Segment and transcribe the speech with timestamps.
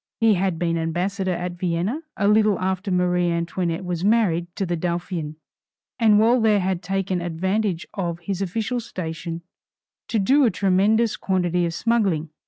[0.19, 4.75] He had been ambassador at Vienna a little after Marie Antoinette was married to the
[4.75, 5.35] Dauphin,
[5.99, 9.43] and while there had taken advantage of his official station
[10.07, 12.29] to do a tremendous quantity of smuggling.